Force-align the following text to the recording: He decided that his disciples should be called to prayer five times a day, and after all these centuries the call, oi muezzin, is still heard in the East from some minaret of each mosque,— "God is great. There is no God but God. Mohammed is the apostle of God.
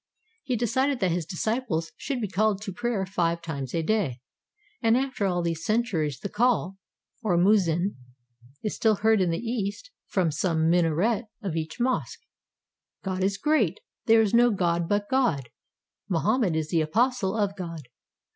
He 0.41 0.55
decided 0.55 0.99
that 0.99 1.11
his 1.11 1.27
disciples 1.27 1.91
should 1.95 2.19
be 2.19 2.27
called 2.27 2.59
to 2.63 2.73
prayer 2.73 3.05
five 3.05 3.39
times 3.39 3.75
a 3.75 3.83
day, 3.83 4.19
and 4.81 4.97
after 4.97 5.27
all 5.27 5.43
these 5.43 5.63
centuries 5.63 6.19
the 6.19 6.27
call, 6.27 6.79
oi 7.23 7.35
muezzin, 7.37 7.97
is 8.63 8.75
still 8.75 8.95
heard 8.95 9.21
in 9.21 9.29
the 9.29 9.37
East 9.37 9.91
from 10.07 10.31
some 10.31 10.71
minaret 10.71 11.25
of 11.43 11.55
each 11.55 11.79
mosque,— 11.79 12.21
"God 13.05 13.23
is 13.23 13.37
great. 13.37 13.79
There 14.07 14.21
is 14.23 14.33
no 14.33 14.49
God 14.49 14.89
but 14.89 15.07
God. 15.07 15.49
Mohammed 16.09 16.55
is 16.55 16.69
the 16.69 16.81
apostle 16.81 17.37
of 17.37 17.55
God. 17.55 17.87